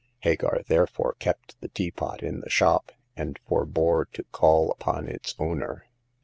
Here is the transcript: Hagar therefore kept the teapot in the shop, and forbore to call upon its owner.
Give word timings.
Hagar 0.23 0.63
therefore 0.65 1.15
kept 1.19 1.61
the 1.61 1.67
teapot 1.67 2.23
in 2.23 2.39
the 2.39 2.49
shop, 2.49 2.91
and 3.15 3.39
forbore 3.47 4.05
to 4.13 4.23
call 4.31 4.71
upon 4.71 5.07
its 5.07 5.35
owner. 5.37 5.85